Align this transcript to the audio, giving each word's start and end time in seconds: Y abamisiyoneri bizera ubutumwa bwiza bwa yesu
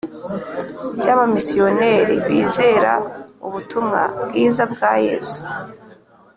Y 1.05 1.07
abamisiyoneri 1.13 2.15
bizera 2.27 2.93
ubutumwa 3.47 4.01
bwiza 4.27 4.63
bwa 4.71 4.91
yesu 5.07 5.39